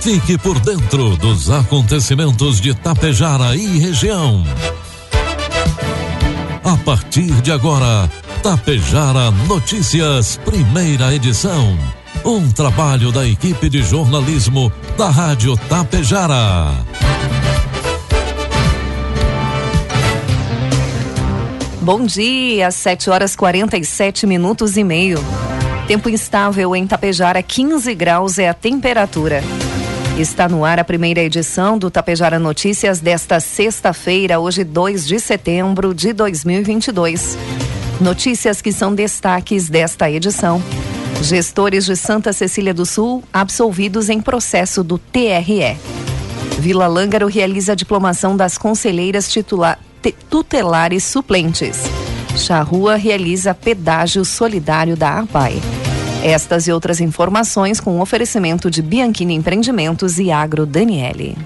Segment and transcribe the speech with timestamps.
[0.00, 4.42] Fique por dentro dos acontecimentos de Tapejara e região.
[6.64, 8.10] A partir de agora,
[8.42, 11.78] Tapejara Notícias, primeira edição.
[12.24, 16.72] Um trabalho da equipe de jornalismo da Rádio Tapejara.
[21.82, 25.18] Bom dia, 7 horas 47 minutos e meio.
[25.86, 29.42] Tempo instável em Tapejara, 15 graus é a temperatura.
[30.20, 35.94] Está no ar a primeira edição do Tapejara Notícias desta sexta-feira, hoje 2 de setembro
[35.94, 37.38] de 2022.
[37.98, 40.62] Notícias que são destaques desta edição.
[41.22, 45.78] Gestores de Santa Cecília do Sul absolvidos em processo do TRE.
[46.58, 49.78] Vila Lângaro realiza a diplomação das conselheiras titula,
[50.28, 51.78] tutelares suplentes.
[52.36, 55.79] Charrua realiza pedágio solidário da APAI.
[56.22, 61.36] Estas e outras informações com oferecimento de Bianchini Empreendimentos e Agro Daniele.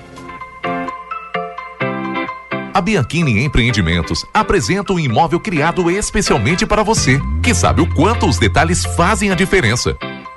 [2.72, 8.36] A Bianchini Empreendimentos apresenta um imóvel criado especialmente para você, que sabe o quanto os
[8.36, 9.96] detalhes fazem a diferença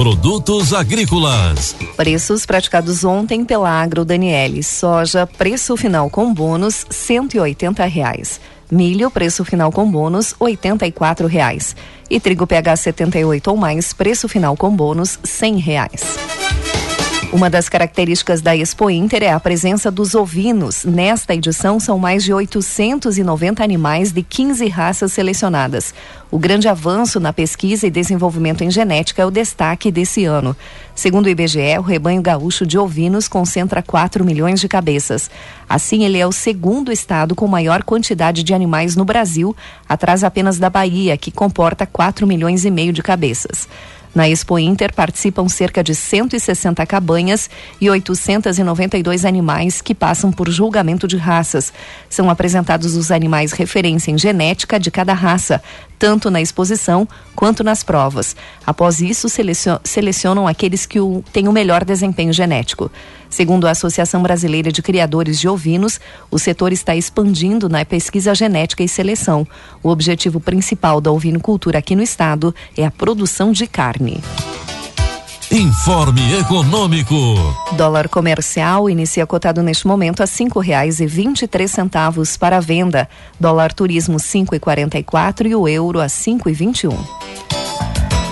[0.00, 1.76] Produtos agrícolas.
[1.94, 4.62] Preços praticados ontem pela Agro Daniele.
[4.62, 8.40] Soja, preço final com bônus, cento e oitenta reais.
[8.72, 10.58] Milho, preço final com bônus, R$
[11.28, 11.76] reais.
[12.08, 16.39] E trigo PH 78 ou mais, preço final com bônus, R$ reais.
[17.32, 20.84] Uma das características da Expo Inter é a presença dos ovinos.
[20.84, 25.94] Nesta edição, são mais de 890 animais de 15 raças selecionadas.
[26.28, 30.56] O grande avanço na pesquisa e desenvolvimento em genética é o destaque desse ano.
[30.92, 35.30] Segundo o IBGE, o rebanho gaúcho de ovinos concentra 4 milhões de cabeças.
[35.68, 39.54] Assim, ele é o segundo estado com maior quantidade de animais no Brasil,
[39.88, 43.68] atrás apenas da Bahia, que comporta 4 milhões e meio de cabeças.
[44.14, 47.48] Na Expo Inter participam cerca de 160 cabanhas
[47.80, 51.72] e 892 animais que passam por julgamento de raças.
[52.08, 55.62] São apresentados os animais referência em genética de cada raça,
[56.00, 57.06] tanto na exposição
[57.36, 58.34] quanto nas provas.
[58.66, 59.28] Após isso,
[59.84, 60.98] selecionam aqueles que
[61.30, 62.90] têm o melhor desempenho genético.
[63.28, 66.00] Segundo a Associação Brasileira de Criadores de Ovinos,
[66.30, 69.46] o setor está expandindo na pesquisa genética e seleção.
[69.82, 74.22] O objetivo principal da ovinocultura aqui no estado é a produção de carne.
[75.52, 77.34] Informe Econômico.
[77.72, 82.60] Dólar comercial inicia cotado neste momento a cinco reais e vinte e três centavos para
[82.60, 83.08] venda.
[83.38, 86.86] Dólar turismo cinco e quarenta e quatro e o euro a cinco e vinte e
[86.86, 86.96] um.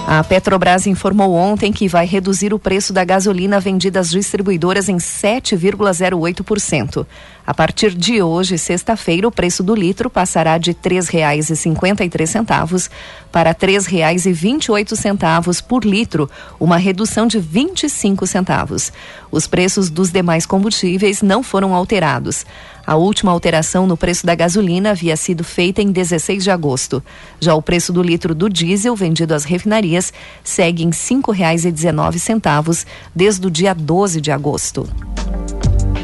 [0.06, 4.97] A Petrobras informou ontem que vai reduzir o preço da gasolina vendida às distribuidoras em
[4.97, 7.05] 7,08%.
[7.49, 12.91] A partir de hoje, sexta-feira, o preço do litro passará de R$ 3,53
[13.33, 16.29] para R$ 3,28 por litro,
[16.61, 18.93] uma redução de 25 centavos.
[19.31, 22.45] Os preços dos demais combustíveis não foram alterados.
[22.87, 27.03] A última alteração no preço da gasolina havia sido feita em 16 de agosto.
[27.41, 30.12] Já o preço do litro do diesel vendido às refinarias
[30.44, 32.85] segue em R$ 5,19
[33.15, 34.87] desde o dia 12 de agosto.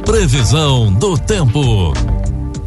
[0.05, 1.95] Previsão do tempo.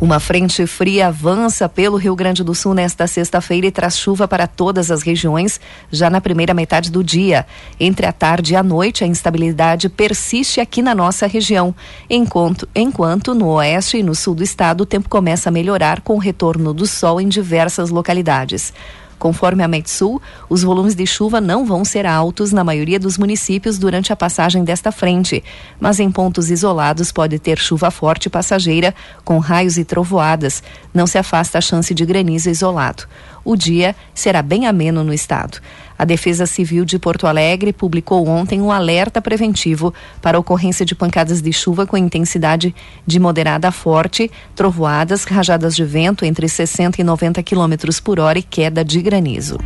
[0.01, 4.47] Uma frente fria avança pelo Rio Grande do Sul nesta sexta-feira e traz chuva para
[4.47, 5.61] todas as regiões
[5.91, 7.45] já na primeira metade do dia.
[7.79, 11.75] Entre a tarde e a noite, a instabilidade persiste aqui na nossa região,
[12.09, 16.15] enquanto, enquanto no oeste e no sul do estado o tempo começa a melhorar com
[16.15, 18.73] o retorno do sol em diversas localidades.
[19.19, 23.77] Conforme a Metsul, os volumes de chuva não vão ser altos na maioria dos municípios
[23.77, 25.43] durante a passagem desta frente,
[25.79, 28.93] mas em pontos isolados pode ter chuva forte passageira,
[29.25, 30.61] com raios e trovoadas.
[30.93, 33.05] Não se afasta a chance de granizo isolado.
[33.43, 35.59] O dia será bem ameno no estado.
[35.97, 41.41] A Defesa Civil de Porto Alegre publicou ontem um alerta preventivo para ocorrência de pancadas
[41.41, 47.03] de chuva com intensidade de moderada a forte, trovoadas, rajadas de vento entre 60 e
[47.03, 47.73] 90 km
[48.03, 49.57] por hora e queda de granizo.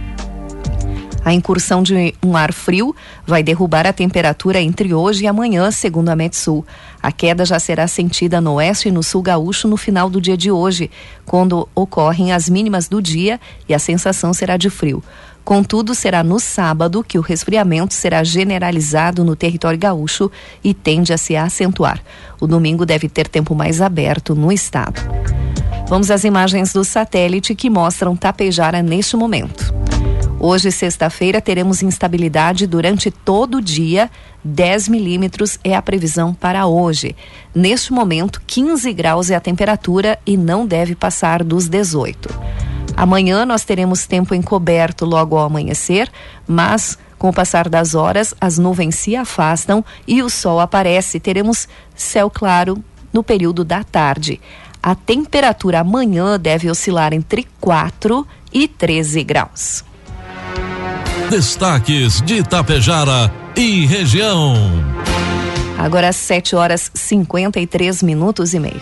[1.23, 2.95] A incursão de um ar frio
[3.27, 6.65] vai derrubar a temperatura entre hoje e amanhã, segundo a Metsul.
[7.01, 10.35] A queda já será sentida no oeste e no sul gaúcho no final do dia
[10.35, 10.89] de hoje,
[11.23, 13.39] quando ocorrem as mínimas do dia
[13.69, 15.03] e a sensação será de frio.
[15.43, 20.31] Contudo, será no sábado que o resfriamento será generalizado no território gaúcho
[20.63, 22.01] e tende a se acentuar.
[22.39, 25.01] O domingo deve ter tempo mais aberto no estado.
[25.87, 29.73] Vamos às imagens do satélite que mostram Tapejara neste momento.
[30.39, 34.09] Hoje, sexta-feira, teremos instabilidade durante todo o dia.
[34.43, 37.15] 10 milímetros é a previsão para hoje.
[37.53, 42.29] Neste momento, 15 graus é a temperatura e não deve passar dos 18.
[42.95, 46.09] Amanhã nós teremos tempo encoberto logo ao amanhecer,
[46.47, 51.19] mas com o passar das horas, as nuvens se afastam e o sol aparece.
[51.19, 52.83] Teremos céu claro
[53.13, 54.41] no período da tarde.
[54.81, 59.85] A temperatura amanhã deve oscilar entre 4 e 13 graus.
[61.29, 64.55] Destaques de Itapejara e região.
[65.77, 68.81] Agora às 7 horas 53 minutos e meio.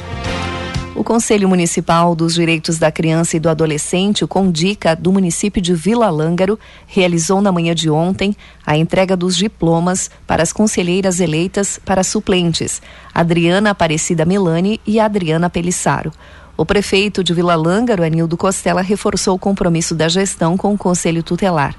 [0.95, 5.73] O Conselho Municipal dos Direitos da Criança e do Adolescente, o CONDICA, do município de
[5.73, 11.79] Vila Lângaro, realizou na manhã de ontem a entrega dos diplomas para as conselheiras eleitas
[11.85, 12.81] para suplentes,
[13.13, 16.11] Adriana Aparecida Melani e Adriana Pelissaro.
[16.57, 21.23] O prefeito de Vila Lângaro, Anildo Costela, reforçou o compromisso da gestão com o Conselho
[21.23, 21.75] Tutelar.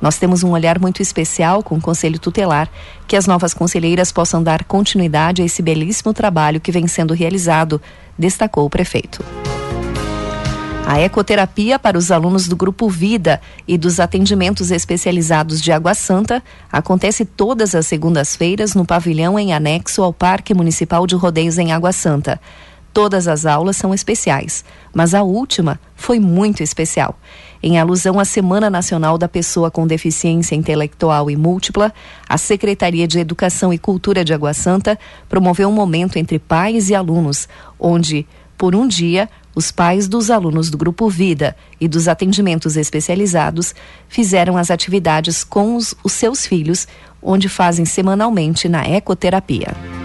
[0.00, 2.70] Nós temos um olhar muito especial com o Conselho Tutelar,
[3.06, 7.80] que as novas conselheiras possam dar continuidade a esse belíssimo trabalho que vem sendo realizado,
[8.18, 9.22] destacou o prefeito.
[10.86, 16.42] A ecoterapia para os alunos do Grupo Vida e dos atendimentos especializados de Água Santa
[16.72, 21.92] acontece todas as segundas-feiras no pavilhão em anexo ao Parque Municipal de Rodeios em Água
[21.92, 22.40] Santa.
[22.92, 27.16] Todas as aulas são especiais, mas a última foi muito especial.
[27.62, 31.92] Em alusão à Semana Nacional da Pessoa com Deficiência Intelectual e Múltipla,
[32.26, 34.98] a Secretaria de Educação e Cultura de Água Santa
[35.28, 37.46] promoveu um momento entre pais e alunos,
[37.78, 38.26] onde,
[38.56, 43.74] por um dia, os pais dos alunos do Grupo Vida e dos atendimentos especializados
[44.08, 46.88] fizeram as atividades com os, os seus filhos,
[47.22, 49.99] onde fazem semanalmente na ecoterapia.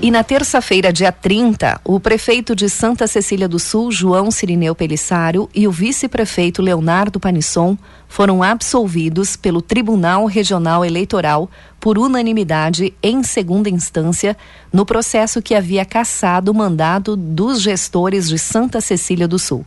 [0.00, 5.50] E na terça-feira, dia 30, o prefeito de Santa Cecília do Sul, João Cirineu Pelissário,
[5.52, 11.50] e o vice-prefeito Leonardo Panisson foram absolvidos pelo Tribunal Regional Eleitoral
[11.80, 14.36] por unanimidade em segunda instância
[14.72, 19.66] no processo que havia cassado o mandado dos gestores de Santa Cecília do Sul.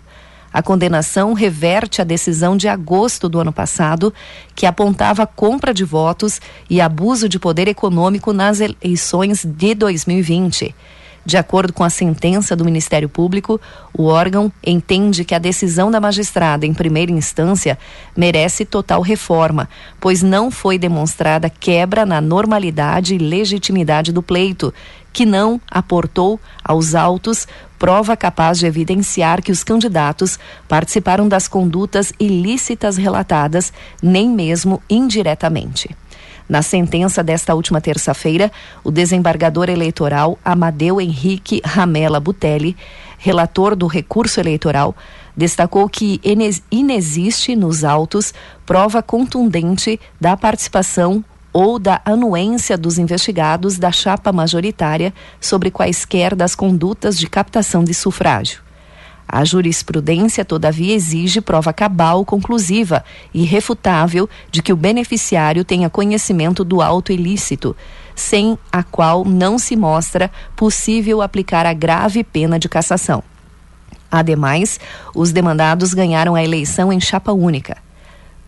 [0.53, 4.13] A condenação reverte a decisão de agosto do ano passado,
[4.56, 10.75] que apontava compra de votos e abuso de poder econômico nas eleições de 2020.
[11.24, 13.62] De acordo com a sentença do Ministério Público,
[13.95, 17.77] o órgão entende que a decisão da magistrada em primeira instância
[18.18, 19.69] merece total reforma,
[20.00, 24.74] pois não foi demonstrada quebra na normalidade e legitimidade do pleito,
[25.13, 27.47] que não aportou aos autos
[27.77, 30.37] prova capaz de evidenciar que os candidatos
[30.68, 35.89] participaram das condutas ilícitas relatadas, nem mesmo indiretamente.
[36.47, 38.51] Na sentença desta última terça-feira,
[38.83, 42.75] o desembargador eleitoral Amadeu Henrique Ramela Butelli,
[43.18, 44.95] relator do recurso eleitoral,
[45.35, 46.19] destacou que
[46.69, 48.33] inexiste nos autos
[48.65, 56.55] prova contundente da participação ou da anuência dos investigados da chapa majoritária sobre quaisquer das
[56.55, 58.61] condutas de captação de sufrágio.
[59.27, 63.03] A jurisprudência, todavia, exige prova cabal, conclusiva
[63.33, 67.75] e irrefutável de que o beneficiário tenha conhecimento do auto ilícito,
[68.13, 73.23] sem a qual não se mostra possível aplicar a grave pena de cassação.
[74.11, 74.77] Ademais,
[75.15, 77.77] os demandados ganharam a eleição em chapa única.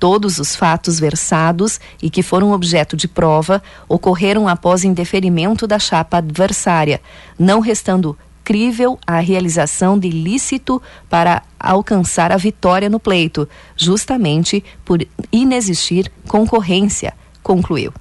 [0.03, 6.17] Todos os fatos versados e que foram objeto de prova ocorreram após indeferimento da chapa
[6.17, 6.99] adversária,
[7.39, 15.07] não restando crível a realização de ilícito para alcançar a vitória no pleito, justamente por
[15.31, 17.93] inexistir concorrência, concluiu.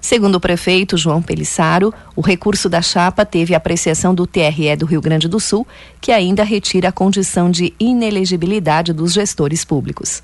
[0.00, 5.00] Segundo o prefeito João Pelissaro, o recurso da chapa teve apreciação do TRE do Rio
[5.00, 5.66] Grande do Sul,
[6.00, 10.22] que ainda retira a condição de inelegibilidade dos gestores públicos.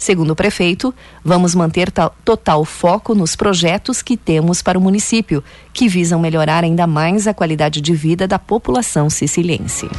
[0.00, 1.92] Segundo o prefeito, vamos manter
[2.24, 7.34] total foco nos projetos que temos para o município, que visam melhorar ainda mais a
[7.34, 9.90] qualidade de vida da população siciliense.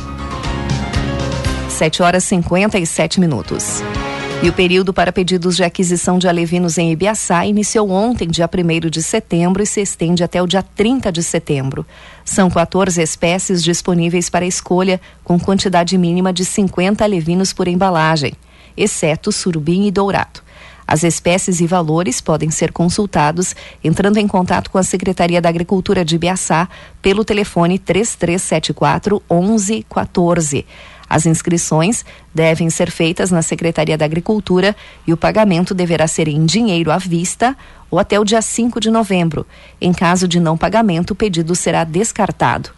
[1.69, 3.83] 7 horas e 57 minutos.
[4.41, 8.89] E o período para pedidos de aquisição de alevinos em Ibiaçá iniciou ontem, dia 1
[8.89, 11.85] de setembro, e se estende até o dia 30 de setembro.
[12.25, 18.33] São 14 espécies disponíveis para escolha, com quantidade mínima de 50 alevinos por embalagem,
[18.81, 20.41] exceto surubim e dourado.
[20.87, 26.03] As espécies e valores podem ser consultados entrando em contato com a Secretaria da Agricultura
[26.03, 26.67] de Ibiaçá
[27.01, 30.65] pelo telefone 3374 1114.
[31.09, 34.75] As inscrições devem ser feitas na Secretaria da Agricultura
[35.07, 37.55] e o pagamento deverá ser em dinheiro à vista
[37.89, 39.45] ou até o dia 5 de novembro.
[39.79, 42.69] Em caso de não pagamento, o pedido será descartado.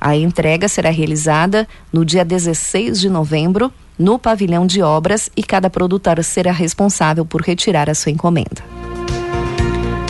[0.00, 5.68] A entrega será realizada no dia 16 de novembro no pavilhão de obras e cada
[5.68, 8.64] produtor será responsável por retirar a sua encomenda.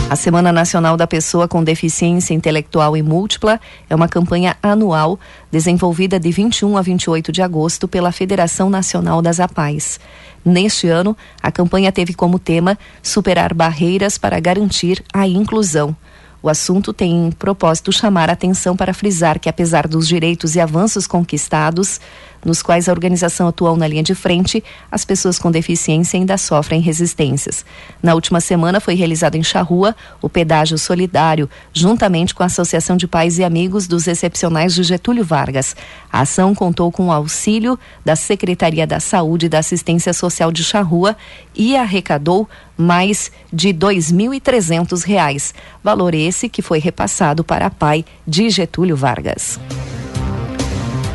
[0.09, 5.19] A Semana Nacional da Pessoa com Deficiência Intelectual e Múltipla é uma campanha anual
[5.51, 9.99] desenvolvida de 21 a 28 de agosto pela Federação Nacional das APAES.
[10.45, 15.97] Neste ano, a campanha teve como tema superar barreiras para garantir a inclusão.
[16.43, 21.07] O assunto tem propósito chamar a atenção para frisar que, apesar dos direitos e avanços
[21.07, 22.01] conquistados,
[22.45, 26.81] nos quais a organização atuou na linha de frente, as pessoas com deficiência ainda sofrem
[26.81, 27.65] resistências.
[28.03, 33.07] Na última semana foi realizado em Charrua o pedágio solidário, juntamente com a Associação de
[33.07, 35.77] Pais e Amigos dos Excepcionais de Getúlio Vargas.
[36.13, 40.65] A ação contou com o auxílio da Secretaria da Saúde e da Assistência Social de
[40.65, 41.17] Charrua
[41.55, 45.53] e arrecadou mais de R$ 2.300,
[45.85, 49.59] valor esse que foi repassado para a PAI de Getúlio Vargas.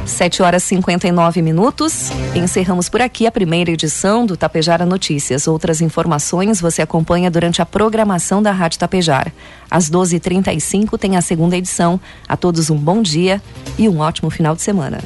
[0.06, 2.12] 7 horas e 59 minutos.
[2.36, 5.48] Encerramos por aqui a primeira edição do Tapejara Notícias.
[5.48, 9.34] Outras informações você acompanha durante a programação da Rádio Tapejara.
[9.70, 12.00] Às 12h35 tem a segunda edição.
[12.28, 13.42] A todos um bom dia
[13.78, 15.00] e um ótimo final de semana.